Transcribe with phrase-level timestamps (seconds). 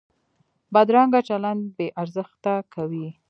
[0.73, 3.07] بدرنګه چلند بې ارزښته کوي